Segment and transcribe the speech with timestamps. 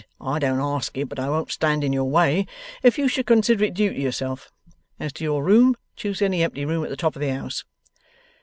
[0.19, 2.47] I don't ask it, but I won't stand in your way
[2.81, 4.51] if you should consider it due to yourself.
[4.99, 7.63] As to your room, choose any empty room at the top of the house.